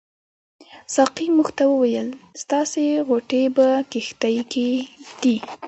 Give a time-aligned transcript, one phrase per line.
[0.93, 2.07] ساقي موږ ته وویل
[2.41, 4.67] ستاسې غوټې په کښتۍ کې
[5.21, 5.35] دي.